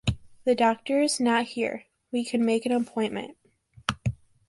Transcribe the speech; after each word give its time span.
The 0.45 0.55
doctor's 0.55 1.19
not 1.19 1.45
here, 1.45 1.83
we 2.11 2.25
can 2.25 2.43
make 2.43 2.65
an 2.65 2.71
appointment. 2.71 3.37